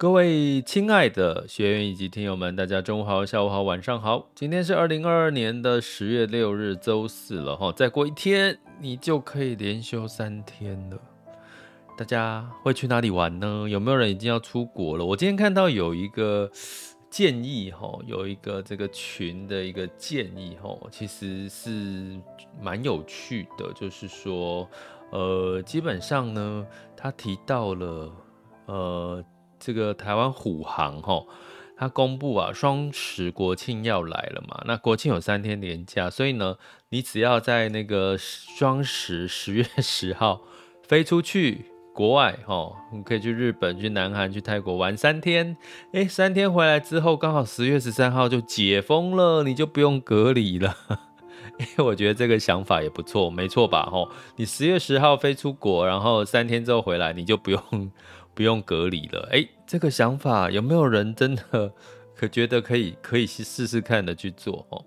[0.00, 4.30] 各位亲爱的学员以及听友们，大家中午好、下午好、晚上好。
[4.34, 7.70] 今天是二零二二年的十月六日，周四了哈。
[7.70, 10.96] 再过一天，你就可以连休三天了。
[11.98, 13.68] 大家会去哪里玩呢？
[13.68, 15.04] 有没有人已经要出国了？
[15.04, 16.50] 我今天看到有一个
[17.10, 22.18] 建议哈，有一个这个群的一个建议哈，其实是
[22.58, 24.66] 蛮有趣的，就是说，
[25.10, 28.10] 呃，基本上呢，他提到了，
[28.64, 29.22] 呃。
[29.60, 31.22] 这个台湾虎航哈，
[31.76, 36.56] 它公布啊，双十国庆要来了嘛，那国庆有三天年假，所以呢，
[36.88, 40.40] 你只要在那个双十十月 十号
[40.82, 45.56] 飞出去国外哈，你可以去日本、去南韩、去泰国玩三天，
[45.92, 50.74] 哎，三天回来之后，刚好十月十三号就解封了，你就不用隔离了。
[51.58, 53.84] 哎，我觉得这个想法也不错，没错吧？
[53.84, 57.90] 哈，你十月十号飞出国，然后三天之后回来，你就不用。
[58.34, 61.72] 不用隔离了，哎，这个想法有没有人真的
[62.14, 64.84] 可觉得可以可以去试试看的去做哦？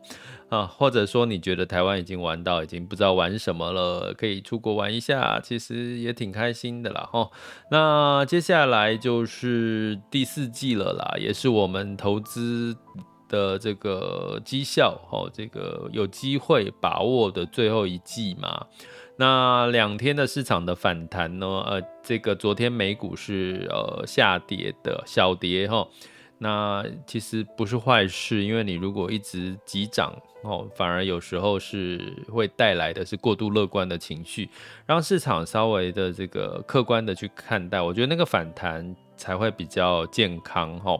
[0.50, 7.30] 啊，或者说你觉得台湾已经玩到已经不知道玩什么了，可以出国玩一下，其实也挺开心的啦哈。
[7.72, 12.76] 那接下来就是第四季了啦，也是我们投资
[13.28, 18.68] 的这个绩效哦，这个有机会把握的最后一季嘛。
[19.16, 21.46] 那两天的市场的反弹呢？
[21.46, 25.88] 呃，这个昨天美股是呃下跌的小跌哈。
[26.40, 34.50] 那其实不是坏事，因为你如果一直急涨哦，反而有时候是会带来的是过度乐观的情绪，
[34.86, 41.00] 让市场稍微的这个客观的去看待，我觉得那个反弹才会比较健康哈。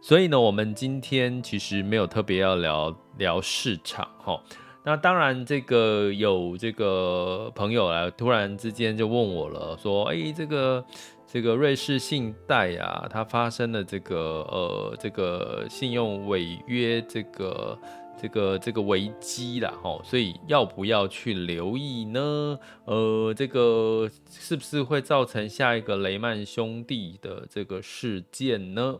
[0.00, 4.40] 所以呢，我们今天其实没有特别要聊聊市场哈。
[4.88, 10.82] 那当然，这个有这个朋友来，突然之间就问我了，说：“哎，这个
[11.26, 14.16] 这个瑞士信贷啊，它发生了这个
[14.50, 17.78] 呃这个信用违约这个
[18.18, 22.58] 这个这个危机了哈，所以要不要去留意呢？
[22.86, 28.96] 呃，这个是不是会造成下一个雷曼兄弟的这个事件呢？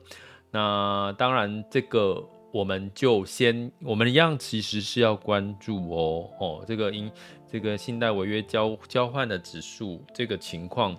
[0.51, 7.09] 那当然，这个。”我们就先，我们一样其实是要关注哦，哦，这个因
[7.47, 10.99] 这个信贷违约交交换的指数这个情况，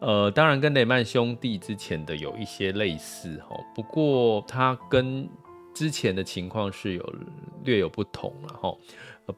[0.00, 5.26] 呃，当然跟雷曼兄弟之前的有一些类似哈，不过它跟
[5.74, 7.14] 之前的情况是有
[7.64, 8.76] 略有不同了哈，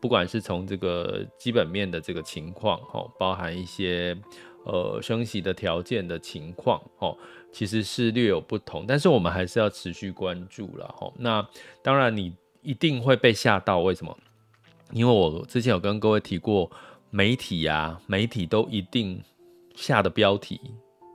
[0.00, 4.20] 不管是从这个基本面的这个情况哈，包含一些
[4.64, 7.16] 呃升息的条件的情况哦。
[7.52, 11.12] 其实是略有不同，但是我们还是要持续关注了哈。
[11.18, 11.44] 那
[11.82, 12.32] 当然，你
[12.62, 14.16] 一定会被吓到，为什么？
[14.92, 16.70] 因为我之前有跟各位提过，
[17.10, 19.20] 媒体啊，媒体都一定
[19.74, 20.60] 下的标题，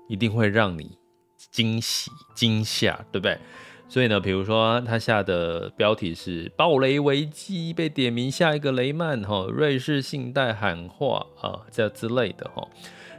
[0.09, 0.97] 一定会让你
[1.51, 3.39] 惊喜惊吓，对不对？
[3.87, 12.67] 所以呢，比如说他下的标题是“暴雷危机被点名，下一个雷曼哈，瑞士信贷喊话啊，这之类的哈。”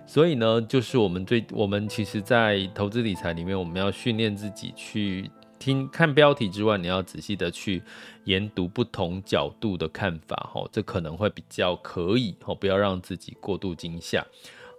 [0.06, 7.82] 所以呢，就是我们最我们其实，在投资理财里面，我们要训练自己去听看标题之外，你要仔细的去
[8.24, 14.24] 研读不同角度的看法，哈，这可能会比较可以，哈，不要让自己过度惊吓。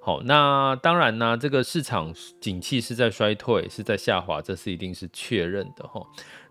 [0.01, 6.01] 好，那当然呢，这个市场景气是在衰退，是在下滑，这是一定是确认的，哈。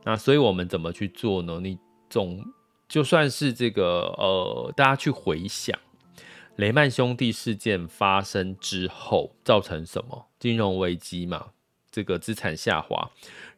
[0.05, 1.59] 那所以我们怎么去做呢？
[1.63, 1.79] 你
[2.11, 2.45] 总
[2.87, 5.77] 就算是这个呃，大家去回想。
[6.57, 11.47] 雷曼兄弟事件发生之后，造成什么金融危机嘛？
[11.91, 13.11] 这个资产下滑。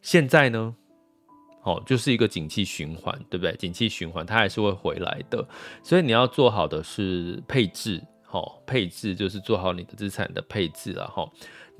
[0.02, 0.74] 现在呢，
[1.62, 3.54] 哦，就是一个景气循环，对不对？
[3.56, 5.46] 景气循环它还是会回来的，
[5.82, 11.30] 所以你要做好的是配置，哦，配置就是做好你的资产的配置了，哈。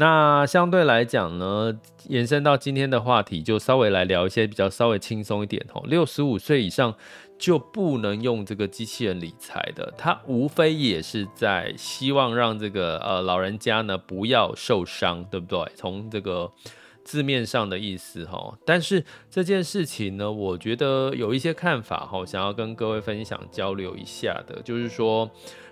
[0.01, 1.77] 那相对来讲呢，
[2.09, 5.83] 延伸到今天的话题，就稍微来聊一些比较稍微轻松一点，哈。
[5.87, 6.95] 六十五岁以上
[7.39, 15.73] 就不能用这个机器人理财的，它无非也是在希望让这个呃老人家呢不要受伤，对不对？
[15.75, 16.53] 从这个。
[17.05, 25.31] 字面上的意思哈，但是这件事情呢，我觉得有一些看法哈，想要跟各位分享交流一下的，就是说，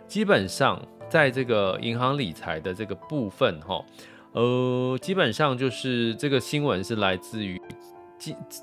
[0.08, 3.84] 基本上在这个银行理财的这个部分哈，
[4.32, 7.60] 呃，基本上就是这个新闻是来自于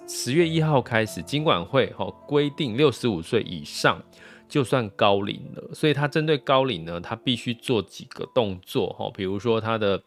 [0.08, 4.02] 十月一号开始，金管会哈规定六十五岁以上
[4.48, 10.04] 就算高龄了，所以他针对高龄呢，他必须做几个动作哈，比如说他的。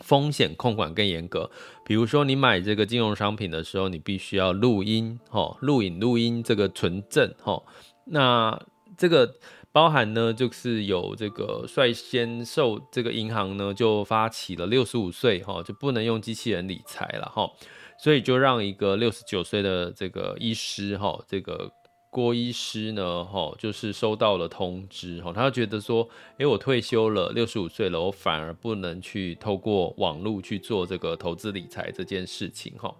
[0.00, 1.50] 风险控管更严格，
[1.84, 7.60] 比如说你买这个金融商品的时候，你必须要录音，哈，录影录音这个存证，哈，
[8.04, 8.56] 那
[8.96, 9.34] 这个
[9.72, 17.50] 包含呢，就是有这个率先受这个银行呢就发起了六十五岁，哈，就不能用机器人理财了，哈，
[17.98, 21.72] 所以就让一个六十九岁的这个医师，哈，这个。
[22.10, 26.08] 郭医师呢，哈，就是收到了通知，哈，他觉得说，
[26.38, 32.96] 哎，我退休了，六十五岁了，我反而不能去透过网络去做这个投资理财这件事情，哈。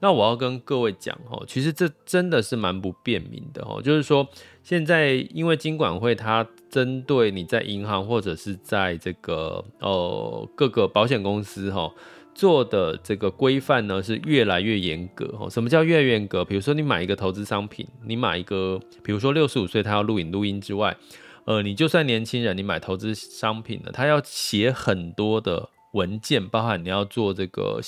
[0.00, 4.28] 那我要跟各位讲，哈，其实这真的是蛮不便民的，哈，就是说，
[4.62, 11.90] 现在因为金管会它针对你在银行或者是在这个呃各个保险公司，哈。
[12.40, 15.50] 做的这个规范呢是越来越严格哦。
[15.50, 16.42] 什么叫越来越严格？
[16.42, 20.96] 比如说你买一个投资商品，你买一个，比如说六十五岁他要录影录音之外，
[21.44, 27.78] 呃，你就算年轻人，你买投资商品呢，他要写很多的文件，包含你要做这个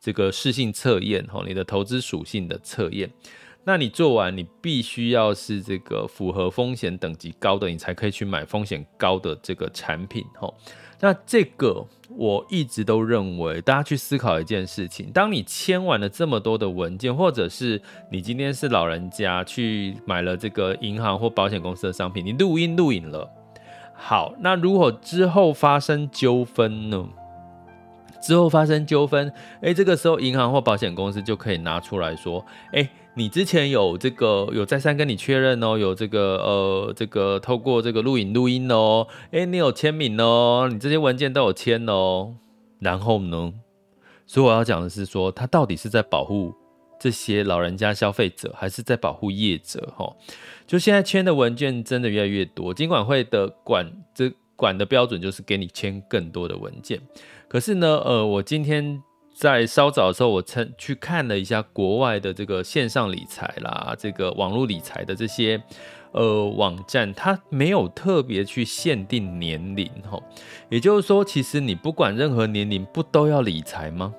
[0.00, 3.10] 这个适性测验哦，你的投资属性的测验。
[3.64, 10.54] 那你做完，你必须要是这个符合风险等级高的，你才可以去买风险高的这个产品哦。
[11.00, 17.80] 那这个我一直都认为，大家去思考一件事情：当你签完了这么多的文件，或者是
[18.10, 23.30] 你今天是老人家去买了这个银行或保险公司的商品，你录音录影了，
[23.94, 27.08] 好，那如果之后发生纠纷呢？
[28.20, 29.32] 之后发生纠纷，
[29.62, 32.88] 诶，这个时候银行或保险公司就可以拿出来说，诶。
[33.14, 42.34] 你之前有这个有再三跟你确认哦，有这个呃这个透过这个录影录音哦，诶，你有签名哦，你这些文件都有签哦，
[42.78, 43.52] 然后呢？
[44.26, 46.54] 所以我要讲的是说，他到底是在保护
[47.00, 49.92] 这些老人家消费者，还是在保护业者？
[49.96, 50.14] 哈，
[50.66, 57.00] 就现在签的文件真的越来越多，金管会的管这管的标准就是给你签更多的文件，
[57.48, 59.02] 可是呢，呃，我今天。
[59.40, 65.58] 在稍早的时候，我曾去看了一下国外的这个线上理财啦，这个网络理财的这些
[66.12, 70.20] 呃网站，它没有特别去限定年龄哈。
[70.68, 74.12] 也就是说，其实你不管任何年龄，不都要理财吗？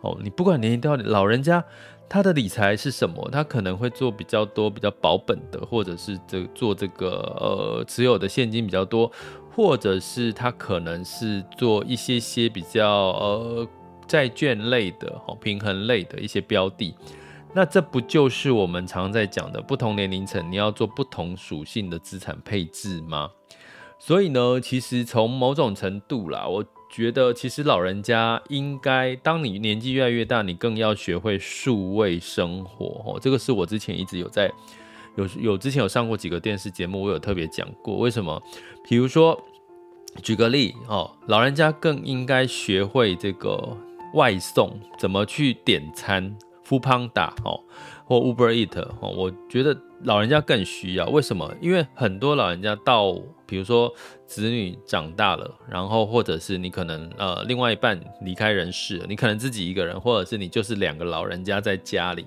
[0.00, 0.96] 哦，你不管年龄都要。
[0.96, 1.64] 老人家
[2.08, 3.30] 他的理财是什么？
[3.30, 9.08] 他可能会做比较多比较保本的，或者是这做这个呃持有的现金比较多，
[9.54, 13.68] 或者是他可能是做一些些比较呃。
[14.06, 16.94] 债券类的、平衡类的一些标的，
[17.54, 23.30] 那这不就是我们常在讲的不同年龄层你要做不同属性的资产配置吗？
[23.98, 33.18] 所以呢，其实从某种程度啦，我觉得其实老人家应该，当你年纪越来越大，你更要学会数位生活哦。
[33.20, 34.50] 这个是我之前一直有在
[35.16, 38.42] 有有之前有上过几个电视节目，我有特别讲过为什么。
[38.88, 39.40] 比如说，
[40.22, 43.76] 举个例哦，老人家更应该学会这个。
[44.14, 47.60] 外送怎么去点餐？Foodpanda 哦，
[48.04, 51.08] 或 Uber Eat 哦，我觉得老人家更需要。
[51.08, 51.52] 为什么？
[51.60, 53.12] 因为很多老人家到，
[53.46, 53.92] 比如说
[54.26, 62.26] 子女长大了，然后或者是你可能呃另外一半离开人世，你可能自己一个人，或者是你就是两个老人家在家里，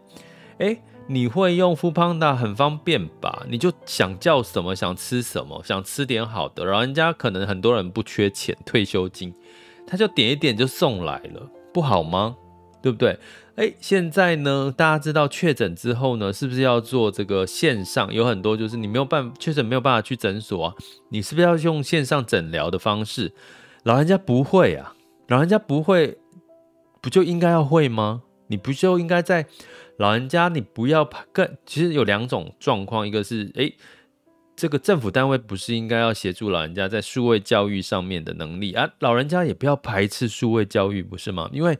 [0.60, 3.46] 诶，你会用 Foodpanda 很方便吧？
[3.50, 6.65] 你就想叫什么，想吃什么，想吃点好的。
[6.65, 9.34] 老人家可能很多人不缺钱，退休金，
[9.88, 11.50] 他就点一点就送来了。
[11.75, 12.38] 不好吗？
[12.82, 13.20] 对不对？
[13.55, 18.13] 诶，现在呢，大家知道确诊之后呢，是不是要做这个线上？
[18.13, 20.75] 有很多就是你没有办法确诊没有办法去诊所啊，
[21.10, 23.34] 你是不是要用线上诊疗的方式？
[23.84, 24.96] 老人家不会啊，
[25.27, 26.17] 老人家不会，
[27.01, 28.22] 不就应该要会吗？
[28.48, 29.46] 你不就应该在
[29.98, 31.58] 老人家你不要怕更？
[31.65, 33.75] 其实有两种状况，一个是诶。
[34.55, 38.89] 这个政府单位不是应该要协助老人家在数位教育上面的能力啊？
[39.00, 41.50] 老人家也不要排斥数位教育，不是吗？
[41.51, 41.77] 因为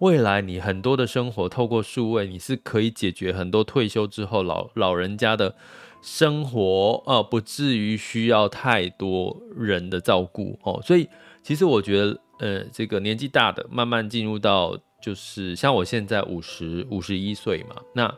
[0.00, 5.54] 未来你很多的生活透过数位，你是可以解决很多退休之后老老人家的
[6.02, 10.80] 生活，呃，不至于需要太多人的照顾哦。
[10.82, 11.08] 所以
[11.44, 18.12] 其实我觉得，呃，这个年纪大的慢慢进入到，就是像我现在五十五十一岁嘛，那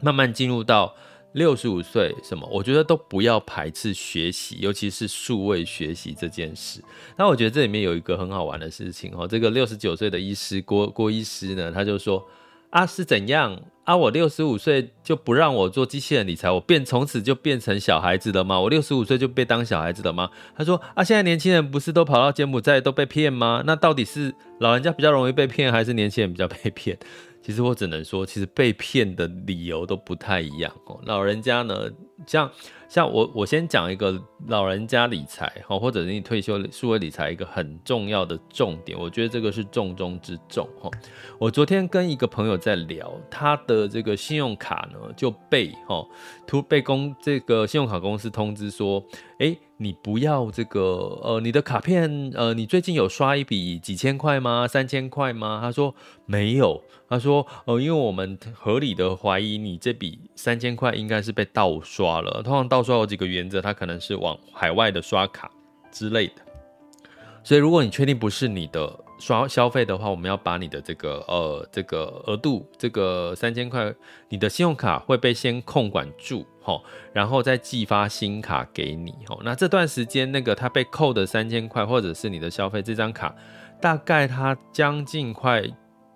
[0.00, 0.94] 慢慢进入到。
[1.32, 2.48] 六十五岁什么？
[2.50, 6.82] 我觉得都不要排斥学习，尤其是数位学习这件事。
[7.16, 9.28] 那我觉得这里面有一个很好玩的事情哦。
[9.28, 12.26] 这个六十九岁的医师郭郭医师呢，他就说
[12.70, 13.96] 啊，是怎样啊？
[13.96, 18.58] 我六十五岁就不让我做机器人理财，我变从此就变成小孩子了吗？
[18.60, 20.30] 我六十五岁就被当小孩子了吗？
[20.56, 23.62] 他说啊，现在年轻人不是都跑到柬埔寨都被骗吗？
[23.66, 26.98] 那到底是老人家比较容易被骗，还是年轻人比较被骗？
[27.48, 31.00] 其实我只能说，其实被骗的理由都不太一样哦。
[31.06, 31.90] 老人家呢，
[32.26, 32.52] 像
[32.90, 40.90] 像我，我先讲一个老人家理财哈，或者是你退休数位理财一个很重要的重点，我觉得这个是重中之重哈。
[41.38, 46.06] 我昨天跟一个朋友在聊，他的这个信用卡呢就被哈
[46.46, 49.02] 突被公这个信用卡公司通知说，
[49.38, 49.56] 哎。
[49.78, 54.66] 你不要这个，呃，你的卡片，呃，你最近有刷一笔几千块吗？
[54.68, 55.60] 三千块吗？
[55.62, 55.94] 他说
[56.26, 62.42] 没有，他说，呃，因为我们合理的怀疑你这笔三千块应该是被盗刷了。
[62.42, 65.50] 通常盗刷有几个原则，它可能是往海外的刷卡
[65.90, 66.34] 之类的。
[67.42, 69.07] 所以如果你确定不是你的。
[69.18, 73.92] 刷消费的话，我们要把你的这个呃这个额度，这个三千块，
[74.28, 76.82] 你的信用卡会被先控管住，吼，
[77.12, 79.40] 然后再寄发新卡给你，吼。
[79.42, 83.34] 那这段时间那个他被扣的三千块，或者是你的消费这张卡，
[83.80, 85.64] 大概他将近快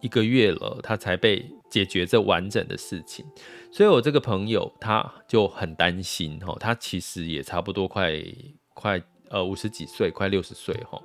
[0.01, 3.25] 一个月了，他才被解决这完整的事情。
[3.71, 8.13] 所以我这个朋友他就很担心，吼，他其实也差不多快
[8.75, 11.01] 快呃五十几岁，快六十岁，齁。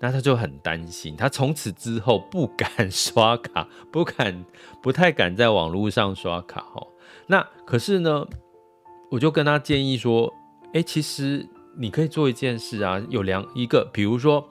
[0.00, 4.44] 那他就很担心，他从此之后不敢 刷卡，不敢，
[4.82, 6.88] 不太敢在网络上刷卡哦。
[7.26, 8.26] 那可是呢，
[9.10, 10.32] 我就跟他建议说，
[10.72, 14.48] 欸，其实你可以做一件事啊，有两一个，比如说。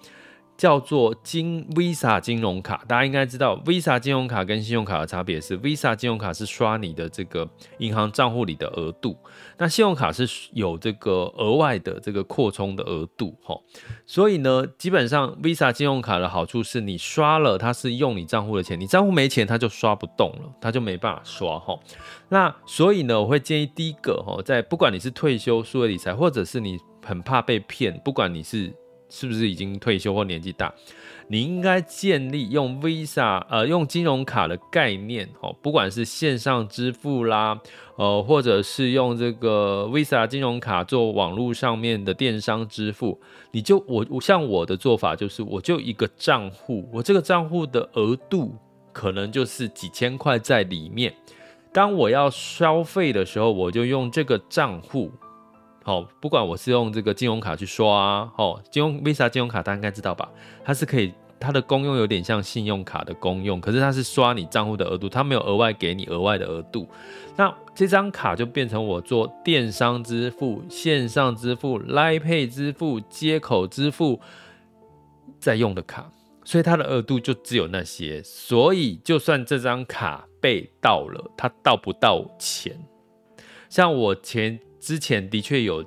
[0.59, 9.17] 叫做金 Visa 金融卡，大家应该知道 Visa 金融卡跟信用卡的差别是，Visa 金融卡是刷你的这个银行账户里的额度，
[9.57, 13.57] 那信用卡是有这个额外的这个扩充的额度，齁。
[14.05, 21.79] 所以呢，基本上 Visa 金融卡的好处是你刷了，它是用你账户的钱，你账户没钱，它就刷不动了，它就没办法刷，齁。
[22.27, 28.75] 那所以呢，我会建议第一个，齁，在不管你是退休数位理财，或者是你很怕被骗，不管你是。
[29.09, 30.73] 是不是已经退休或年纪大？
[31.31, 37.59] 你应该建立用 Visa 呃用金融卡的概念哦，不管是线上支付啦，
[37.97, 43.19] 呃或者是用这个 Visa 金融卡做网络上面的电商支付，
[43.51, 48.55] 你就我我像我的做法就是我就一个账户，我这个账户的额度
[48.91, 51.13] 可能就是几千块在里面，
[51.71, 55.11] 当我要消费的时候，我就用这个账户。
[55.81, 60.29] 好，不管我是用这个金融卡去刷，哦，金融 Visa 金融卡大家应该知道吧？
[60.63, 66.87] 它是可以，它的功用有点像信用卡的功用，可是它是刷你账户的额度，它没有额外给你额外的额度。
[67.35, 74.19] 那这张卡就变成我做电商支付、线上支付、Line Pay 支付、接口支付
[75.39, 76.11] 在用的卡，
[76.43, 78.21] 所以它的额度就只有那些。
[78.21, 82.77] 所以就算这张卡被盗了，它盗不到钱。
[83.69, 84.59] 像我前。
[84.79, 85.85] 之前的确有，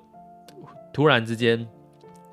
[0.93, 1.67] 突然之间，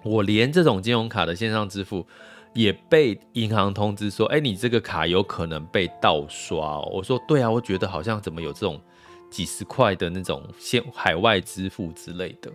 [0.04, 2.06] 我连这种金融卡的线上支付
[2.54, 6.89] 也被银行通知说，哎，你这个卡有可能被盗刷哦。
[6.92, 8.80] 我说，对啊，我觉得好像怎么有这种
[9.30, 12.51] 几十块的那种现海外支付之类的。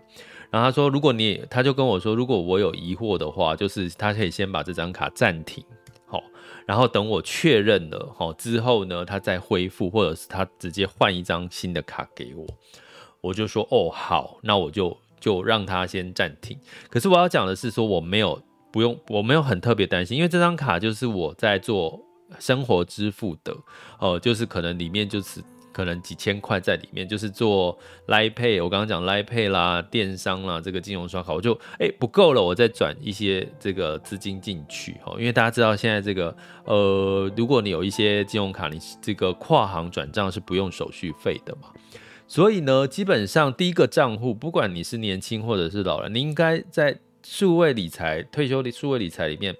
[0.51, 5.65] 然后他说，如果你，他就跟我说，如果我有疑惑的话，就是他可以先把这张卡暂停，
[6.07, 6.23] 好，
[6.67, 12.47] 然后等我确认了，好之后呢，他再恢复，或者是他直接换一张新的卡给我。
[13.25, 16.59] 我就说哦好，那我就就让他先暂停。
[16.91, 18.39] 可是我要讲的是说，我没有
[18.71, 21.99] 不用，我没有很特别担心，因为这张卡就是我在做
[22.39, 23.53] 生活支付的，
[23.99, 27.79] 哦、呃，就是可能里面就是可能几千块在里面，就是做
[28.09, 41.71] lip 我刚刚讲 lip 啦，电商啦，这个金融刷卡，我就哎、不够了，我再转一些这个资金进去，哦，因为大家知道现在这个呃，如果你有一些金融卡，你这个跨行转账是不用手续费的嘛。
[42.27, 49.55] 所以呢，基本上第一个账户，不管你是年轻或者是老人，你应该在数位理财、退休的数位理财里面，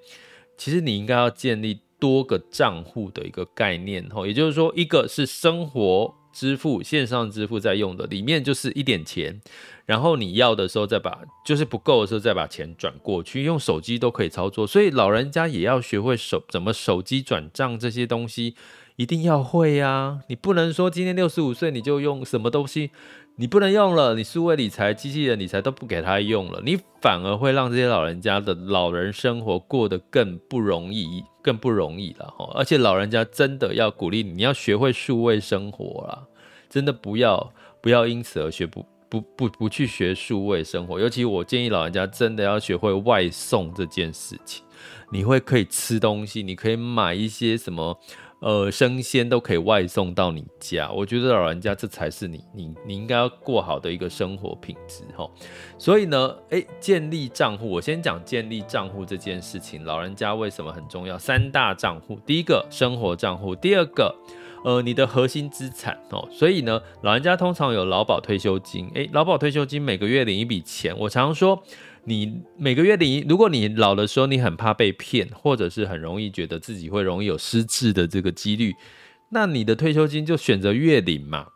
[0.57, 9.39] 其实你应该要建立多个账户的一个概念，吼，也就是说，一个是生活支付、线上支付在用的，里面就是一点钱，
[9.85, 14.67] 然后你要的时候再把，就是不够的时候再把钱转过去，用手机都可以操作。
[14.67, 18.55] 所以老人家也要学会手怎么手机转账这些东西，
[18.95, 20.21] 一定要会呀。
[20.27, 22.91] 你不能说今天六十五岁你就用什么东西。
[23.37, 32.49] 你不能用了，你数位理财、机器人理财都不给他用了，你反而会让这些老人家的老人生活过得更不容易，更不容易了哈。
[32.55, 36.23] 而且老人家真的要鼓励你，你要学会数位生活啦，
[36.69, 40.97] 真的不要不要因此而学不不不不去学数位生活。
[40.97, 44.63] 尤其我建议老人家真的要学会外送这件事情，
[45.11, 47.99] 你会可以吃东西，你可以买一些什么。
[48.45, 55.27] 呃，生鲜都可以外送到你家，我觉得老人家这才是你你你应该要过好的一个生活品质齁。
[55.79, 61.17] 所以呢，诶，建立账户，我先讲建立账户这件事情，老人家为什么很重要？
[61.17, 64.15] 三大账户，第一个生活账户，第二个，
[64.63, 66.29] 呃，你的核心资产哦。
[66.31, 71.63] 所以呢，老人家通常有劳保退休金，诶，劳保退休金每个月领一笔钱，我常说。
[72.05, 78.73] 你每个月领，如果你老的时候你很怕被骗，或者是很容易觉得自己会容易有失智的这个几率，
[79.31, 81.47] 那你的退休金就选择月领嘛。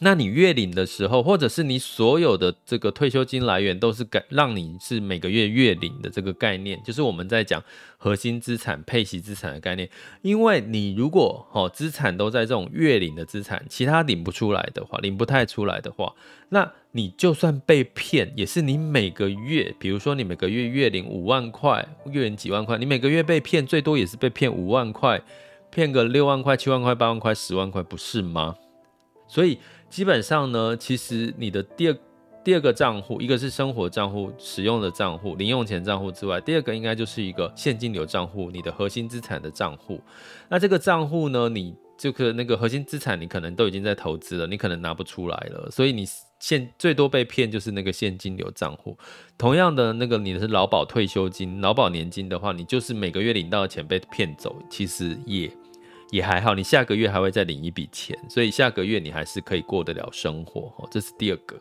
[0.00, 7.60] 那你月领的时候，或者是你所有的这个退休金来源都是给让你是每个月月领的这个概念，就是我们在讲
[7.96, 9.90] 核心资产、配息资产的概念。
[10.22, 16.14] 因为你如果哦资产都在这种月领的资产，其他领不出来的话，领不太出来的话，
[16.50, 25.20] 那你就算被骗，也是你每个月，比如说你每个月月领五万块，月领几万块，你每个月被骗最多也是被骗五万块，
[25.72, 28.54] 骗个六万块、七万块、八万块、十万块，不是吗？
[29.26, 29.58] 所以。
[29.88, 31.96] 基本上呢，其实你的第二
[32.44, 40.00] 第二个账户，一个是生活账户使用的账户，零用钱账户之外，第二个应该就是一个现金流账户，你的核心资产的账户。
[40.48, 46.06] 那这个账户呢，你这个那个核心资产，你可能都已经在投资了，你可能拿不出来了，所以你
[46.38, 48.96] 现最多被骗就是那个现金流账户。
[49.36, 55.50] 同样的，那个你的是劳保退休金、劳保年金的话，你就是每个月领到的钱被骗走，其实也。
[56.10, 60.88] 也还好，你下个月还会再领一笔钱，所以下个月你还是可以过得了生活哦。
[60.90, 61.54] 这是第二个，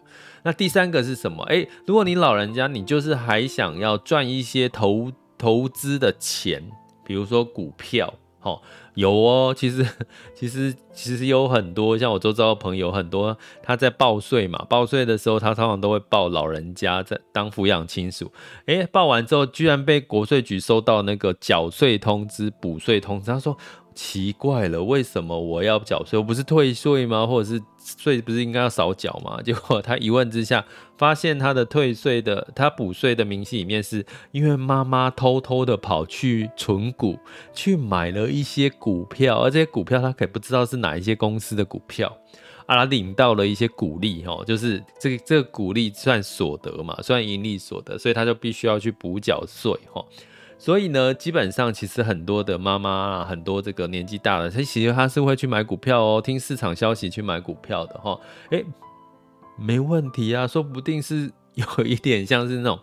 [0.44, 1.44] 那第三个是什么？
[1.46, 6.64] 诶，如果你老人家，你就是还想要赚一些投投资的钱，
[7.06, 8.62] 比如说股票，哦，
[8.94, 9.54] 有哦。
[9.54, 9.86] 其实
[10.34, 18.32] 其实其实有很多，像我周遭的朋友很多，他在报税嘛，报税的时候他通常都会报老人家在当抚养亲属。
[18.68, 23.58] 诶，报完之后居然被国税局收到那个缴税通知、补税通知，他说。
[23.98, 26.20] 奇怪了，为什么我要缴税？
[26.20, 27.26] 我不是退税吗？
[27.26, 27.60] 或者是
[27.98, 29.42] 税不是应该要少缴吗？
[29.42, 30.64] 结果他一问之下，
[31.00, 37.18] 发现他的退税的、他补税的明细里面，是因为妈妈偷偷的跑去存股，
[37.56, 42.16] 去买了一些股票，而这些股票他可不知道是哪一些公司的股票，
[42.68, 50.06] 啊，他领到了一些股利，哈，就是这个这个股利算所得嘛，算盈利所得，所以他就必须要去补缴税，哈。
[50.58, 58.20] 所以呢，基本上其实很多的妈妈啊，很多这个年纪大的，他其实他是会去买股票哦，听市场消息去买股票的哈。
[58.50, 58.66] 诶，
[59.58, 62.80] 没问题啊，说不定是有一点像是那种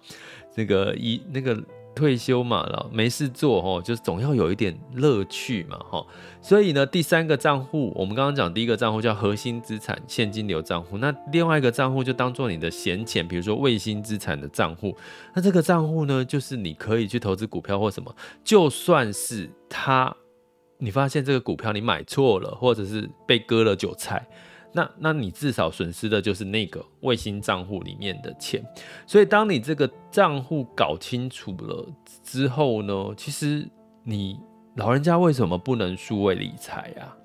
[0.55, 1.63] 那个一那个。
[1.95, 6.05] 退休嘛，了没事做哦，就是总要有一点乐趣嘛，哈。
[6.41, 14.95] 所以呢，第三个账户，我们刚刚讲第一个账户叫核心资产现金流账户，那另外一个账户就当做你的闲钱，比如说卫星资产的账户。
[15.35, 20.15] 那这个账户呢，就是你可以去投资股票或什么，就算是他，
[20.79, 24.27] 你发现这个股票你买错了，或者是被割了韭菜。
[24.75, 28.63] 那，那你至少损失的就是那个卫星账户里面的钱，
[29.07, 31.87] 所以当你这个账户搞清楚了
[32.23, 33.67] 之后呢，其实
[34.03, 34.39] 你
[34.77, 37.17] 老人家为什么不能数位理财啊？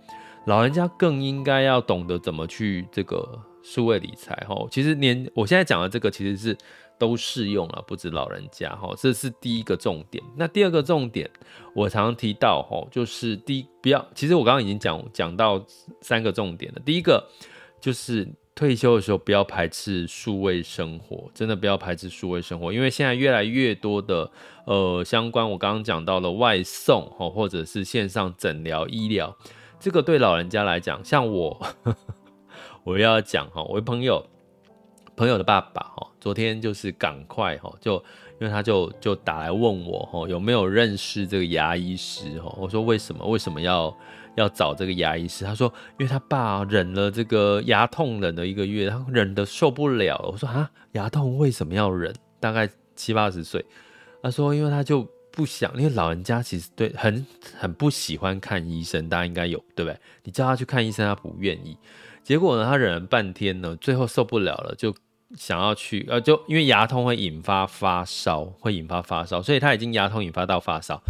[0.45, 3.27] 老人家更应该要懂得怎么去这个
[3.63, 4.67] 数位理财哈。
[4.71, 6.57] 其实年我现在讲的这个其实是。
[6.99, 10.21] 都适用了，不止老人家哈，这是第一个重点。
[10.35, 11.27] 那第二个重点，
[11.73, 15.65] 我常常提到哈，就是第一不要，其实我刚刚已经讲讲到
[16.01, 16.81] 三个重点了。
[16.85, 17.25] 第一个
[17.79, 24.29] 就是退休的时候不要排斥数位生活，真的不要排斥数位生活，因为现在越来越多的
[24.65, 29.33] 呃相关，我刚刚讲到了外送哈，或者是线上诊疗医疗，
[29.79, 31.65] 这个对老人家来讲，像我
[32.83, 34.25] 我要讲哈，我的朋友。
[35.19, 37.95] 朋友的爸爸哈，昨天就是赶快哈，就
[38.39, 42.55] 因为他就就打来问我哈，有没有认识这个牙医师哈？
[42.58, 43.25] 我说为什么？
[43.25, 43.93] 为什么要
[44.36, 45.43] 要找这个牙医师？
[45.43, 50.17] 他说因为他爸忍了这个牙痛忍了一个月，他忍得受不了。
[50.32, 52.15] 我说啊，牙痛为什么要忍？
[52.39, 53.65] 大概七八十岁，
[54.23, 57.25] 他说因为他就不想，因为老人家其实对很
[57.58, 59.99] 很不喜欢看医生，大家应该有对不对？
[60.23, 61.77] 你叫他去看医生，他不愿意。
[62.23, 64.95] 结果呢，他忍了半天呢，最后受不了了，就
[65.35, 71.01] 想要去，呃，就因为牙痛会引发发烧，会引发发烧，所以他已经牙痛引发到发烧。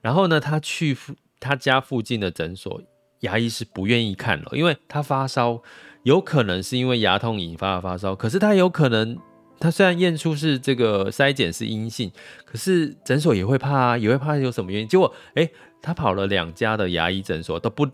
[0.00, 2.80] 然后呢，他去附他家附近的诊所，
[3.20, 5.62] 牙医是不愿意看了，因为他发烧，
[6.04, 9.18] 有可能是因为牙痛引发的发烧，可是他有可能。
[9.58, 12.12] 他虽然验出是这个筛检是阴性，
[12.44, 14.86] 可是诊所也会怕啊，也会怕有什么原因。
[14.86, 15.48] 结果，哎，
[15.80, 17.88] 他跑了两家的牙医诊所都不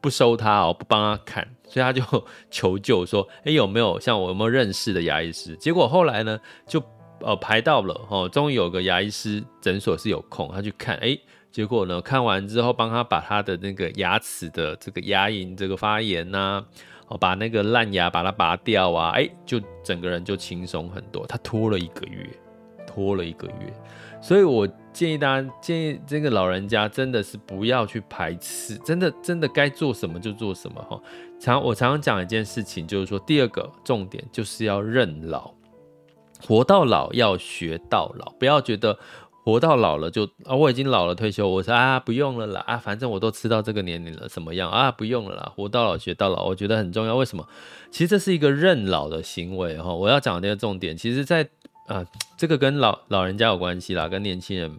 [0.00, 2.02] 不收他哦，不帮他看， 所以他就
[2.50, 5.56] 求救说，哎，有没有像我有没有认识的牙医师？
[5.56, 6.82] 结果后来呢，就
[7.20, 11.18] 呃排到了哦，终于有个牙医师诊所是有空，他去看，哎，
[11.50, 16.64] 结果呢，看完之后帮他把他的那个牙齿的这个牙龈这个发炎呐、啊。
[17.08, 21.24] 哦，把那个烂牙把它拔掉啊，哎，就整个人就轻松很多。
[21.28, 22.28] 他拖了一个月，
[22.84, 23.72] 拖了一个月，
[24.26, 31.00] 所以我建议大家，建议这个老人家真的是不要去排斥，真的真的该做什么就做什么哈。
[31.38, 35.52] 常我常常讲一件事情，就是说第二个重点就是要认老，
[36.44, 38.98] 活到老要学到老，不要觉得。
[39.44, 47.14] 活到老了就啊，我已经老了退休，我说啊不用了啦啊，反正我都吃到这个年龄了，怎么样啊不用了啦，活到老学到老，我觉得很重要。
[47.14, 47.46] 为什么？
[47.92, 49.94] 其实这是一个认老的行为哈。
[49.94, 51.48] 我要讲的这个重点，其实在
[51.86, 52.04] 啊
[52.36, 54.78] 这个跟老老人家有关系啦，跟年轻人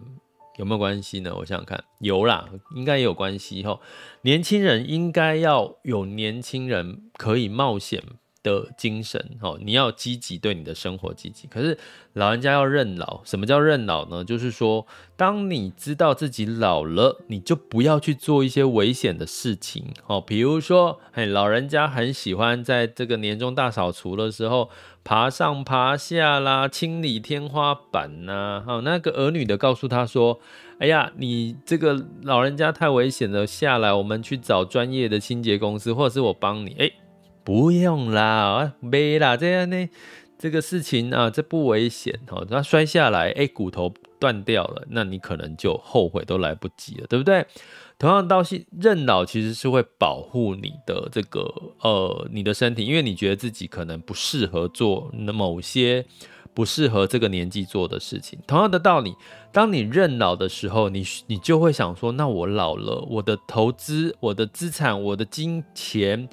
[0.58, 1.34] 有没有关系呢？
[1.36, 3.80] 我想想看，有啦，应该也有关系哈。
[4.22, 8.02] 年轻人应该要有年轻人可以冒险
[8.42, 11.48] 的精神哦，你要积极，对你的生活积极。
[11.48, 11.76] 可是
[12.12, 14.24] 老人家要认老，什么叫认老呢？
[14.24, 20.20] 就是说，当你知道自己老了，你就不要去做一些危险的事情哦。
[20.20, 24.70] 比如说，嘿，老人家很喜欢在这个年终大扫除的时候
[25.02, 28.62] 爬上爬下啦，清理天花板呐。
[28.64, 30.38] 好，那个儿女的告诉他说
[30.78, 36.90] ：“哎呀，你这个老人家太危险了，下来我们去找专业的清洁公司，或者是我帮你。”哎。
[37.48, 39.88] 不用啦，没啦，这样呢，
[40.38, 42.44] 这个事情啊，这不危险哦。
[42.44, 47.46] 他摔下来，哎，骨头断掉了，那你可能就后悔都来不及了，对不对？
[47.98, 56.04] 同样道理，认老其实是会保护你的这个呃，你的身体，因为你觉得自己可能不适合做那某些
[56.52, 58.38] 不适合这个年纪做的事情。
[58.46, 59.14] 同样的道理，
[59.50, 66.28] 当你认老的时候，你你就会想说，那我老了，我的投资、我的资产、我的金钱。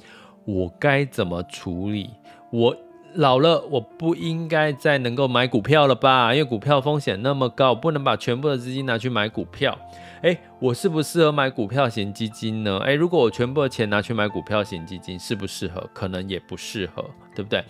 [0.46, 2.10] 我该怎么处理？
[2.50, 2.74] 我
[3.14, 6.32] 老了，我不应该再能够买股票了吧？
[6.32, 9.76] 因为股票风险那么高，不能把全部的资金拿去买股票。
[10.22, 12.78] 诶，我适不适合买股票型基金呢？
[12.78, 15.88] 诶，如果我全部的钱拿去买股票型基金，适不适合？
[15.92, 17.04] 可能也不适合，
[17.34, 17.62] 对不对？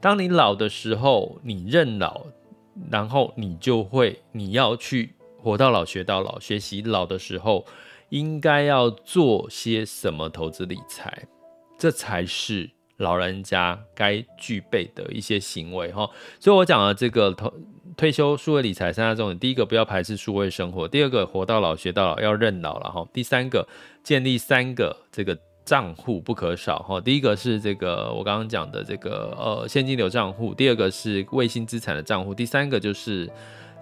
[0.00, 2.22] 当你老的时候，你认老，
[2.90, 7.64] 然后你就会，你要去活到老学到老，学习老的时候
[8.08, 11.26] 应该要做些什么投资理财。
[11.78, 16.08] 这才是老人家该具备的一些行为哈，
[16.38, 17.50] 所以我讲了这个退
[17.96, 23.66] 退休数位理财三大重点：第一个，不要排斥数位生活；第二个，活到老学到老，要认老了哈；第三个，
[24.02, 27.00] 建立三个这个账户不可少哈。
[27.00, 33.30] 第一个是这个我刚刚讲的这个呃现金流账户，第二个是卫星资产的账户，第三个就是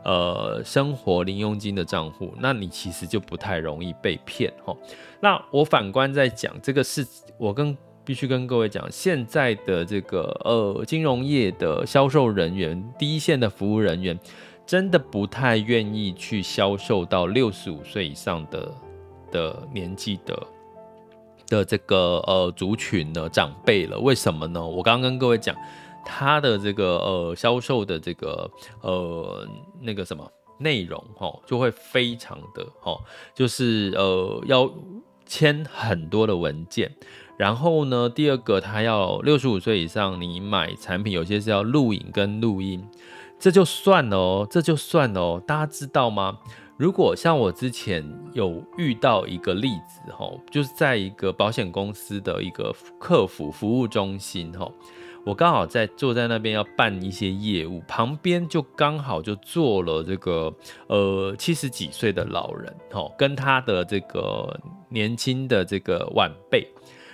[0.04, 2.34] 呃生活零佣金的账户。
[2.38, 4.76] 那你其实就不太容易被骗哈。
[5.20, 7.06] 那我反观在讲这个是，
[7.38, 14.18] 我跟必须跟各位讲，现在的这个呃金融业的销售人员，第一线的服务人员，
[14.66, 18.74] 真的不太愿意去销售到六十五岁以上的
[19.30, 20.46] 的年纪的
[21.46, 23.96] 的这个呃族群的长辈了。
[23.96, 24.66] 为什么呢？
[24.66, 25.54] 我刚刚跟各位讲，
[26.04, 29.46] 他的这个呃销售的这个呃
[29.80, 32.98] 那个什么内容哈，就会非常的哈，
[33.34, 34.70] 就是呃要。
[35.24, 36.94] 签很多的文件，
[37.38, 42.86] 然后呢，第二个他要六十五岁以上，你买产品有些是要录影跟录音，
[43.38, 45.42] 这就算了哦，这就算了哦。
[45.46, 46.38] 大家知道吗？
[46.76, 54.70] 如果像我之前有遇到一个例子哈，就是在一个保险公司的一个客服服务中心哈。
[55.24, 60.52] 我刚好在坐在那边要办一些业务，旁边就刚好就坐了这个
[60.88, 64.58] 呃七十几岁的老人，吼，跟他的这个
[64.88, 66.66] 年轻的这个晚辈，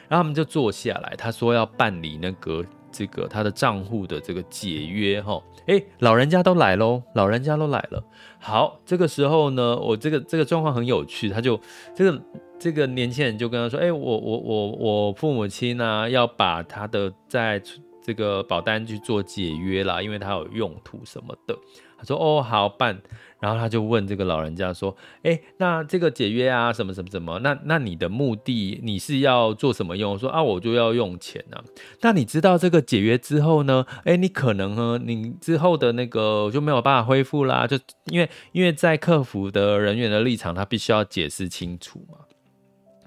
[0.08, 8.02] 然后他们就坐下来，他说要办理那个这个他的账户的这个解约，吼，诶，老人家都来喽，老人家都来了。
[8.38, 11.60] 好，这个时候呢，我这个这个状况很有趣，他就
[11.94, 12.22] 这个。
[12.60, 17.62] 这个年轻人就跟他说：“哎，我我我我父母亲呢，要把他的在
[18.02, 21.56] 这个保单去做解约啦，因为它有用途什么的。
[21.98, 22.96] 他说：“哦，好办。”
[23.40, 27.40] 然后他就问这个老人家说：“哎，那这个解约啊，什么什么什么？
[27.40, 31.58] 那那你的目的你是要做什么用？”说：“啊，我就要用钱啊。”
[32.00, 33.84] 那你知道这个解约之后呢？
[34.04, 42.18] 哎，你可能呢，你之后的那个就没有办法恢复啦，就因为因为在客服的人员的立场，他必须要解释清楚嘛。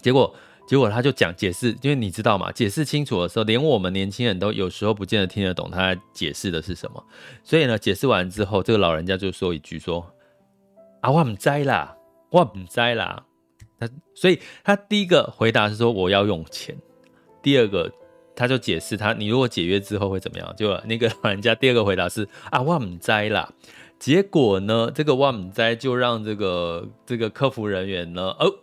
[0.01, 0.35] 结果。
[0.67, 7.03] 结果他就讲解释，因为你知道嘛，解释清楚的时候，连我们年轻人都有时候不见得听得懂他解释的是什么。
[7.43, 10.05] 所以呢，解释完之后，这个老人家就说一句说
[11.01, 11.97] ：“啊，我不知啦，
[12.29, 13.25] 我不知啦。”
[13.77, 16.77] 他所以他第一个回答是说我要用钱，
[17.41, 17.91] 第二个
[18.33, 20.55] 他就解释他你如果解约之后会怎么样？
[20.55, 23.51] 就那个老人家第二个回答是啊，我不知啦。
[23.99, 28.53] 结果呢，这个我不知就让这个这个客服人员呢，哦。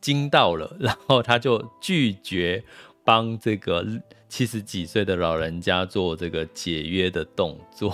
[0.00, 2.62] 惊到了，然后他就拒绝
[3.04, 3.84] 帮这个
[4.28, 7.90] 七十几岁的老人家做这个解约的动作。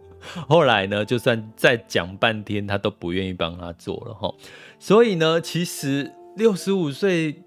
[0.48, 4.34] 后来呢，就算再讲半天，他都不愿意帮他做了哈。
[4.78, 7.42] 所以呢，其实六十五岁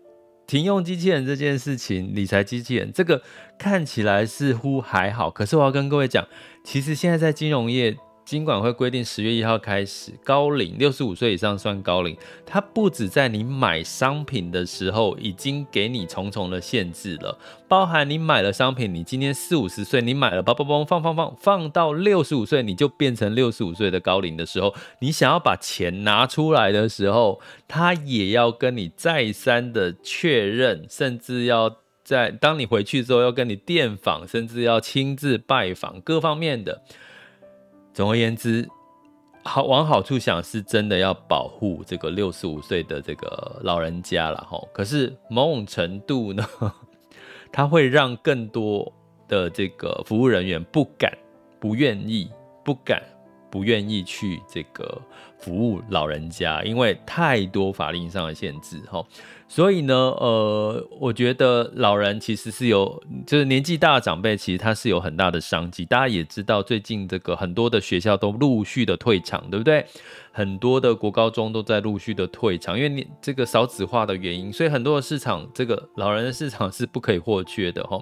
[0.47, 3.21] 停用机器人这件事情，理财机器人这个
[3.57, 6.27] 看起来似乎还好，可是我要跟各位讲，
[6.63, 7.97] 其实现在在金融业。
[8.23, 12.15] 金管会规定，十月一号开始，高龄六十五岁以上算高龄。
[12.45, 36.81] 它不止在你买商品的时候已经给你重重的限制了，包含你买了商品，你今天四五十岁，你买了包包包放放放放到六十五岁，你就变成六十五岁的高龄的时候，你想要把钱拿出来的时候，它也要跟你再三的确认，甚至要在当你回去之后要跟你电访，甚至要亲自拜访，各方面的。
[37.93, 38.67] 总而言之，
[39.43, 44.59] 好往好处想，是真的要保护这个六十五岁的这个老人家了哈。
[44.73, 46.45] 可是某种程度呢，
[47.51, 48.91] 它会让更多
[49.27, 51.11] 的这个服务人员不敢、
[51.59, 52.29] 不愿意、
[52.63, 53.01] 不敢、
[53.49, 55.01] 不愿意去这个
[55.41, 59.03] 服务老人家，因为太多法令上的限制哈。
[59.47, 65.83] 所以呢，呃，我觉得老人其实是有，就是年纪大的长辈，其实他是有很大的商机。
[65.83, 69.85] 大家也知道，最近这个很多的学校都陆续的退场，对不对？
[70.33, 78.01] 很多的国高中都在陆续的退场，因为你这个少子化的原因，所以很多的市场，这个老人的市场是不可以或缺的哈。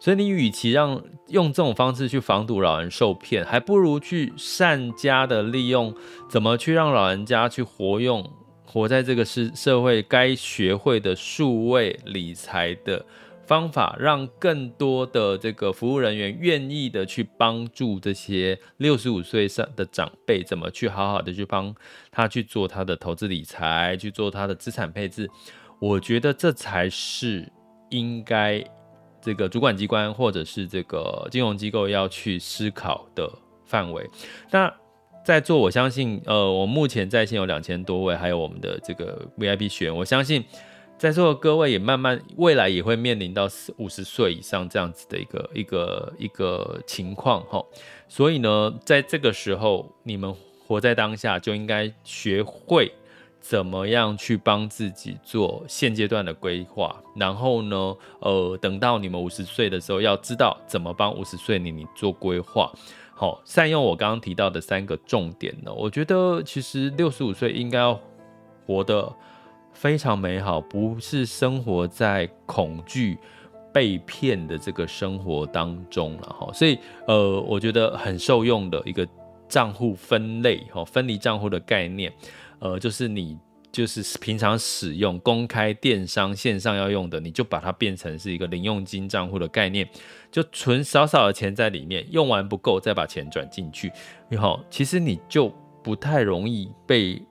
[0.00, 5.94] 所以你与其让用这种方式去防堵老人受骗，还不如去善加的利用，
[6.28, 8.24] 怎么去让老人家去活用。
[8.64, 13.04] 活在这个社社会，该学会的数位理财的
[13.44, 21.74] 方法，让更多的这个服务人员愿意的去帮助这些六十五岁上的长辈，怎么去好好的去帮
[22.12, 25.28] 他去做他的投资理财，去做他的资产配置。
[25.80, 27.50] 我觉得这才是
[27.90, 28.62] 应该
[29.20, 33.28] 这个主管机关或者是这个金融机构要去思考的
[33.64, 34.08] 范围。
[34.52, 34.72] 那。
[35.28, 40.42] 在座，我相信，呃，我目前在线有两千多位，还有我们的这个 VIP 学员，我相信
[40.96, 47.62] 在座的各位也慢慢未来也会面临到四五十岁以上这样子的一个一个一个情况哈。
[48.08, 50.34] 所以呢，在这个时候，你们
[50.66, 52.90] 活在当下，就应该学会
[53.38, 62.72] 怎么样去帮自己做现阶段的规划，然后呢，呃，等到你们五十岁的时候，要知道怎么帮五十岁你你做规划。
[63.20, 68.00] 好，善用我刚刚提到的三个重点呢，我觉得其实六十五岁应该要
[68.64, 69.12] 活得
[69.72, 73.18] 非常美好，不是生活在恐惧
[73.74, 76.52] 被骗的这个生活当中了哈。
[76.52, 76.78] 所以
[77.08, 79.04] 呃，我觉得很受用的一个
[79.48, 82.12] 账户分类哈，分离账户的概念，
[82.60, 83.36] 呃，就是你。
[83.70, 89.86] 就是平常使用公开电商线上要用的，你就把它变成是一个零用金账户的概念，
[90.30, 93.92] 就存少少的钱在里面，用完不够再把钱转进去，
[94.28, 97.22] 然后其实你就不太容易被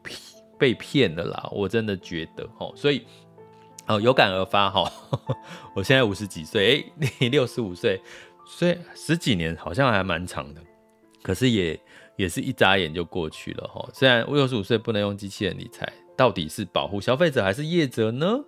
[0.58, 1.50] 被骗的啦。
[1.52, 3.06] 我真的觉得哦，所以
[3.88, 4.92] 哦有感而发哈，
[5.76, 8.02] 我现在五十几岁，诶，你 六十五岁，
[8.46, 10.62] 所以十几年好像还蛮长的，
[11.22, 11.80] 可是也
[12.16, 13.88] 也是一眨眼就过去了哈。
[13.94, 15.88] 虽然六十五岁不能用机器人理财。
[16.18, 18.40] 到底是保护消费者还是业者呢？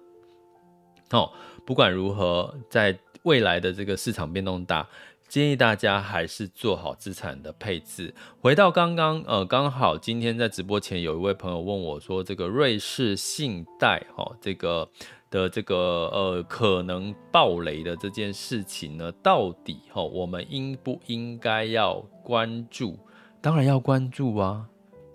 [1.12, 1.32] 哦，
[1.64, 4.88] 不管如何，在未来的这个市场变动大，
[5.28, 8.14] 建议大家还是做好资产的配置。
[8.42, 14.90] 回到刚刚，呃，刚好今天在直播前有一位朋友问我说，这个瑞士信贷，哈，这个
[15.30, 15.76] 的这个
[16.14, 22.98] 呃可能暴雷的这件事情呢，到底哈，我们应不应该要关注？
[23.42, 24.68] 当然要关注啊。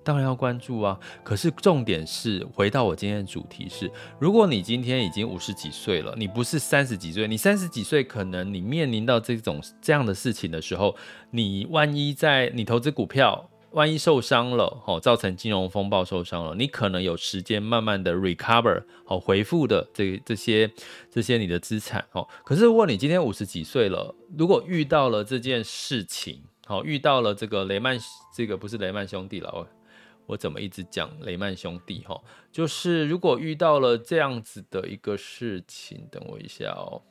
[0.04, 0.98] 当然要关注啊。
[1.22, 3.90] 可是重点是，回到我今天的主题是，
[4.20, 10.94] 如果你今天已经五十几岁了，你不是三十几岁，你三十几岁，可能你面临到这种这样的事情的时候，
[11.30, 13.50] 你万一在你投资股票。
[13.74, 20.70] 万一受伤了，哦，造成金融风暴受伤了，你可能有时间慢慢的 recover，哦，回复的这这些
[21.10, 27.98] 这些你的资产，哦，可是如果你今天五十几岁了，如果遇到了这件事情，好，遇到了这个雷曼，
[28.32, 29.66] 这个不是雷曼兄弟了，
[30.26, 37.02] 我怎么一直讲雷曼兄弟，哈，就是如果遇到了这样子的一个事情，等我一下哦，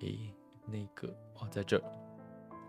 [0.00, 0.18] 诶，
[0.66, 1.08] 那个
[1.38, 1.82] 哦，在这儿。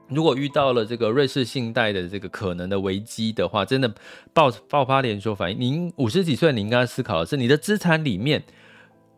[0.08, 3.92] 如果遇到了这个瑞士信贷的这个可能的危机的话，真的
[4.34, 8.44] 爆爆发连锁反应，您五十几岁，你应该思考的是，你的资产里面，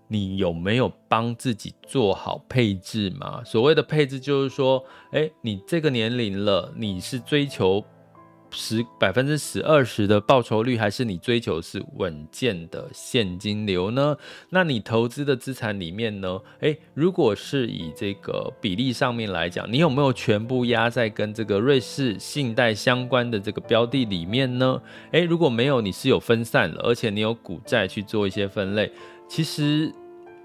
[0.07, 3.43] 你有没有帮自己做好配置吗？
[3.43, 7.83] 所谓的配置，就是说，诶，你这个年龄了，你是追求。
[8.53, 14.15] 十百分之十二十的报酬率，还是你追求是稳健的现金流呢？
[14.49, 16.39] 那你投资的资产里面呢？
[16.61, 24.81] 诶，如果是以这个比例上面来讲，你有没有全部压在跟这个瑞士信贷相关的这个标的里面呢？
[25.11, 28.91] 诶，如果没有，你是有分散了，而且你有股债去做一些分类，
[29.27, 29.91] 其实。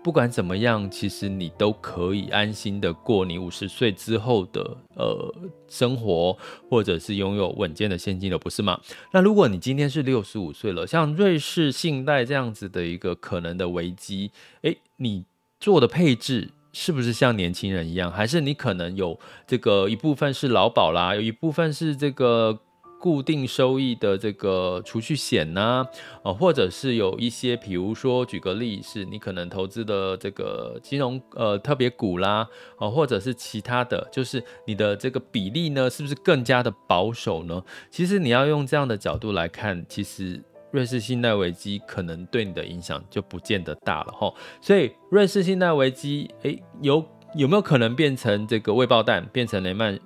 [0.02, 5.34] 不管怎么样，其实你都可以安心的过你五十岁之后的呃
[5.68, 6.36] 生活，
[6.70, 8.80] 或者是拥有稳健的现金流，不是吗？
[9.12, 14.30] 那如果你今天是六十五岁了，像瑞士信贷这样子的一个可能的危机，
[14.62, 15.24] 诶，你
[15.60, 18.10] 做的配置是不是像年轻人一样？
[18.10, 22.60] 还是你可能有这个一部分是劳保啦，有一部分是这个。
[22.98, 25.86] 固定收益的这个储蓄险呐，
[26.22, 37.62] 啊，或者是有一些，比如说举个例，是你可能投资的这个金融呃特别股啦，啊，或者是其他的，就是你的这个比例呢，是不是更加的保守呢？
[37.90, 44.32] 其实你要用这样的角度来看，其实瑞士信贷危机可能对你的影响就不见得大了哈。
[44.60, 47.04] 所以瑞士信贷危机，诶，有
[47.36, 49.98] 有没有可能变成这个未爆弹，变成雷曼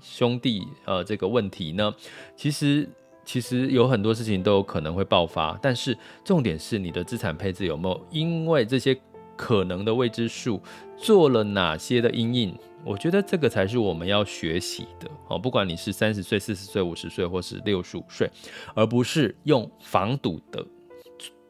[0.00, 1.94] 兄弟，呃，这个问题呢，
[2.36, 2.88] 其实
[3.24, 8.98] 其实有很多事情都有可能会爆发，但是重点是你的资产配置有没有因为这些
[9.36, 10.60] 可能的未知数
[10.96, 12.54] 做了哪些的阴影？
[12.82, 15.38] 我觉得这个才是我们要学习的哦。
[15.38, 18.30] 不管你是三十岁、四十岁、五十岁，或是六十五岁，
[18.74, 20.64] 而不是用防堵的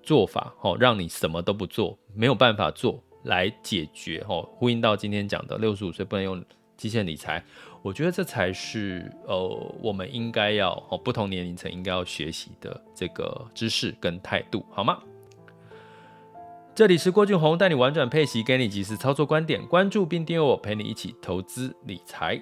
[0.03, 4.24] 做法，哦，让你什么都不做，没有办法做来解决。
[4.29, 6.44] 哦，呼应到今天讲的六十五岁不能用
[6.76, 7.44] 机械理财。
[7.82, 14.98] 我觉得这才是呃，我们应该要哦，不同年龄层应该要学习的这个知识跟态度，好吗？
[16.74, 22.40] 这里是郭俊宏带你玩转配息，给你及时操作观点，关注并订阅我，陪你一起投资理财。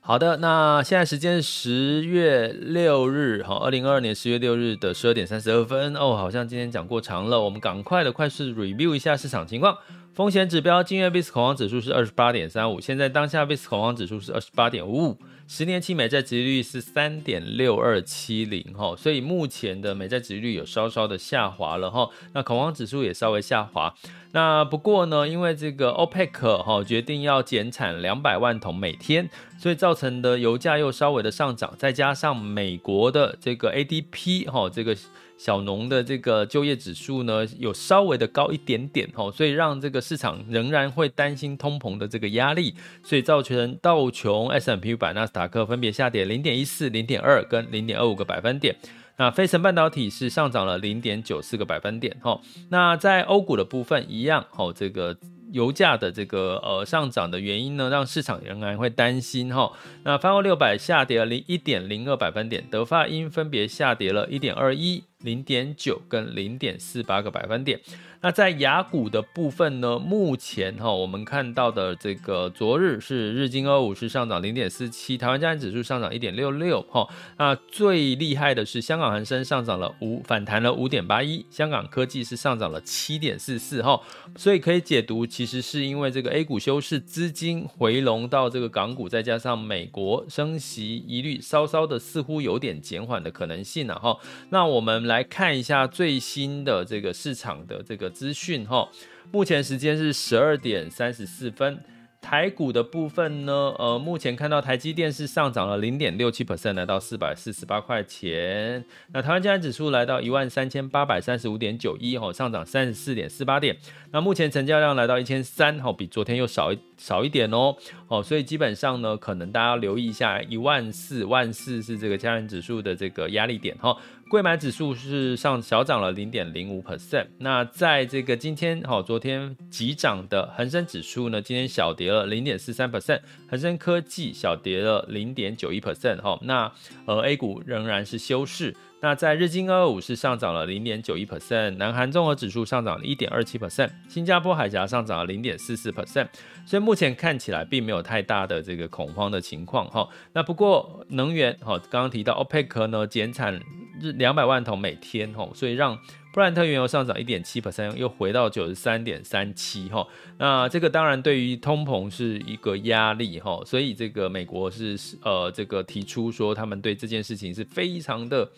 [0.00, 9.76] 好的，那现在时间十月六日，好，二零二二年十月六日的十二点三十二分哦，好像今天讲过长了，我们赶快的快速 review 一下市场情况。
[10.18, 23.94] 风险指标，今日 VIX 恐慌指数是二十八点三五，现在当下 VIX 恐慌指数是二十八点五五，十年期美债殖利率是三点六二七零哈，所以目前的美债殖利率有稍稍的下滑了哈，那恐慌指数也稍微下滑。
[24.32, 34.96] 那不过呢，因为这个 OPEC 哈决定要减产两百万桶每天，所以造成的油价又稍微的上涨，再加上美国的这个 ADP 哈这个。
[35.38, 48.76] 小农的这个就业指数呢，有稍微的高一点点哦，所以让这个市场仍然会担心通膨的这个压力，所以造成道琼、S&P 五百、纳斯达克分别下跌零点一四、零点二跟零点二五个百分点。
[49.16, 52.42] 那飞神半导体是上涨了零点九四个百分点吼。
[52.68, 55.16] 那在欧股的部分一样哦，这个。
[55.50, 59.72] 油价的这个呃上涨的原因呢，让市场仍然会担心哈。
[60.04, 67.80] 那泛欧六百下跌了零一点零二百分点，德法英分别下跌了一点二一、零点九跟零点四八个百分点。
[68.20, 77.06] 那在雅股的部分呢，目前哈我们看到的这个昨日是日经二五是上涨零点四七，台湾加权指数上涨一点六六哈。
[77.36, 84.00] 那最厉害的是香港恒生上涨了五反弹了五点八一，香港科技是上涨了七点四四哈。
[84.36, 94.18] 所以可以解读，其实是因为这个 A 股休市，资金回笼到这个港股，再加上美国升息疑虑稍稍的似乎有点减缓的可能性了哈。
[94.50, 98.12] 那我们来看一下最新的这个市场的这个。
[98.18, 98.88] 资讯哈，
[99.30, 101.78] 目前时间是十二点三十四分，
[102.20, 108.84] 台股的部分呢，呃，目前看到台积电是上涨了零点六七 percent，来到四百四十八块钱。
[109.12, 113.76] 那台湾加权指数来到一万三千八百三十五点九一，哈，上涨三十四点四八点。
[114.10, 117.76] 那目前成交量来到一千三，哈，比昨天又少一少一点哦，
[118.08, 123.96] 哦，所以基本上呢，可能大家留意一下一万四万四是这个加权指数的这个压力点，哈。
[124.28, 127.26] 柜买指数是上小涨了零点零五 percent。
[127.38, 133.20] 那在这个今天，哈，昨天急涨的恒生指数呢，今天小跌了零点四三 percent。
[133.48, 136.38] 恒生科技小跌了零点九一 percent，哈。
[136.42, 136.70] 那
[137.06, 138.76] 呃，A 股仍然是休市。
[139.00, 146.26] 那在日经二二五是上涨了零点九一 percent，南韩综合指数上涨了一点二七 percent，新加坡海峡上涨了零点四四 percent，
[146.66, 150.06] 所以目前看起来并没有太大的这个恐慌的情况哈。
[150.32, 153.58] 那不过能源哈，刚刚提到 OPEC 呢减产
[154.00, 155.98] 两百万桶每天哈，所以让
[156.32, 160.06] 布兰特原油上涨一点七 percent，又回到九十三点三七哈。
[160.38, 168.48] 那这个当然对于通膨是一个压力哈，所以这个美国是呃这个提出说他们对这件事情是非常的。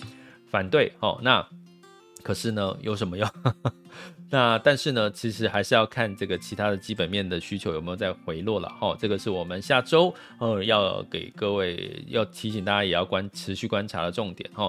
[0.51, 1.47] 反对哦，那
[2.25, 3.31] 可是呢，有什么用？
[4.31, 8.97] 那但是呢，其实还是要看这个其他的基本面的需求有没有在回落了哈。
[8.99, 14.69] 这个是我们下周呃要给各位要提醒大家也要观持续观察的重点哈。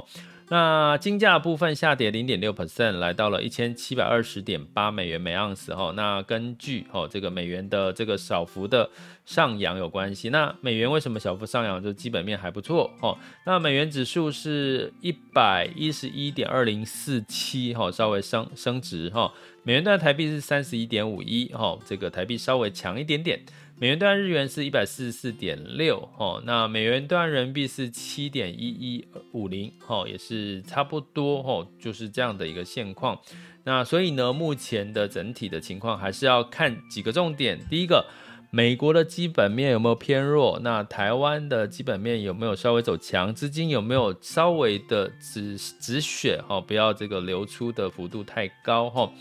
[0.52, 5.94] 那金价部分下跌零点六 percent，来到了一千七百二十点八美元每盎司哈。
[5.96, 8.90] 那根据哦这个美元的这个小幅的
[9.26, 10.28] 上扬有关系。
[10.28, 11.82] 那美元为什么小幅上扬？
[11.82, 13.18] 就基本面还不错哈。
[13.46, 19.32] 那美元指数是一百一十一点二零四七哈，稍微升升值哈。
[19.64, 23.40] 美元兑台币是三十一点五一哈，这个台币稍微强一点点。
[23.82, 33.20] 美元兑日元是一百四十四点六，哈，那美元兑人民币是七点一一五零，哈，也是差不多，哈，就是这样的一个现况。
[33.64, 37.60] 那所以呢，目前的整体的情况还是要看几个重点。
[37.72, 38.06] 第一个，
[38.52, 40.60] 美国的基本面有没有偏弱？
[40.60, 43.34] 那台湾的基本面有没有稍微走强？
[43.34, 46.40] 资金有没有稍微的止止血？
[46.48, 49.12] 哈，不要这个流出的幅度太高，哈。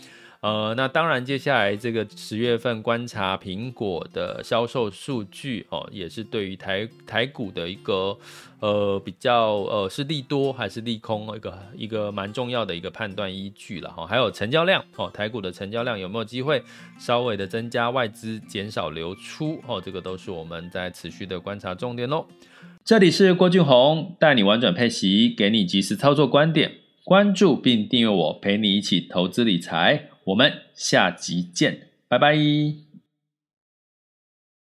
[0.41, 8.17] 呃，那当然，接下来这个十月份观察苹果的销售数据哦，也是对于台台股的一个
[8.59, 14.07] 呃比较呃是利多还是利空一个一个蛮重要的一个判断依据了哈。
[14.07, 16.63] 还有成交量哦，台股的成交量有没有机会
[16.97, 22.25] 稍微的增加，外资减少流出哦，这个都是我们在持续的观察重点喽。
[22.83, 30.10] 这里是郭俊宏带你玩转配息，给你及时操作观点，关注并订阅我，陪你一起投资理财。
[30.23, 32.90] 我们下集见，拜拜。